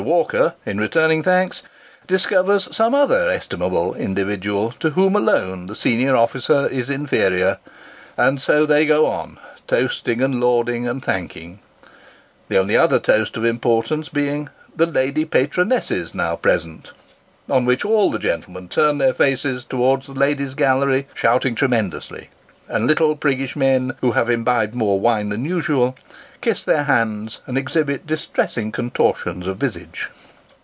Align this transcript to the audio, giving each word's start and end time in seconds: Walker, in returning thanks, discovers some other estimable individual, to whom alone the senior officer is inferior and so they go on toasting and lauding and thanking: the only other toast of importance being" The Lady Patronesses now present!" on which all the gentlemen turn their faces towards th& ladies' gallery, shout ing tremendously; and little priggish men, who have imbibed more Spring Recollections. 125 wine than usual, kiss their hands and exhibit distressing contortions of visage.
Walker, 0.01 0.55
in 0.65 0.79
returning 0.79 1.21
thanks, 1.21 1.61
discovers 2.07 2.75
some 2.75 2.95
other 2.95 3.29
estimable 3.29 3.93
individual, 3.93 4.71
to 4.79 4.89
whom 4.91 5.15
alone 5.15 5.67
the 5.67 5.75
senior 5.75 6.15
officer 6.15 6.65
is 6.67 6.89
inferior 6.89 7.59
and 8.17 8.41
so 8.41 8.65
they 8.65 8.87
go 8.87 9.05
on 9.05 9.37
toasting 9.67 10.23
and 10.23 10.39
lauding 10.39 10.87
and 10.87 11.05
thanking: 11.05 11.59
the 12.49 12.57
only 12.57 12.75
other 12.75 12.97
toast 12.99 13.37
of 13.37 13.45
importance 13.45 14.09
being" 14.09 14.49
The 14.75 14.87
Lady 14.87 15.23
Patronesses 15.23 16.15
now 16.15 16.35
present!" 16.35 16.93
on 17.47 17.65
which 17.65 17.85
all 17.85 18.09
the 18.09 18.17
gentlemen 18.17 18.69
turn 18.69 18.97
their 18.97 19.13
faces 19.13 19.63
towards 19.63 20.07
th& 20.07 20.17
ladies' 20.17 20.55
gallery, 20.55 21.05
shout 21.13 21.45
ing 21.45 21.53
tremendously; 21.53 22.31
and 22.67 22.87
little 22.87 23.15
priggish 23.15 23.55
men, 23.55 23.93
who 24.01 24.13
have 24.13 24.31
imbibed 24.31 24.73
more 24.73 24.97
Spring 24.99 25.29
Recollections. 25.29 25.29
125 25.29 25.29
wine 25.29 25.29
than 25.29 25.45
usual, 25.45 25.95
kiss 26.39 26.63
their 26.63 26.85
hands 26.85 27.39
and 27.45 27.55
exhibit 27.57 28.07
distressing 28.07 28.71
contortions 28.71 29.45
of 29.45 29.57
visage. 29.57 30.09